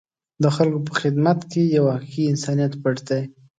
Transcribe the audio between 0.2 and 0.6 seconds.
د